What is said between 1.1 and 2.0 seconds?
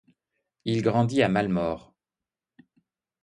à Mallemort.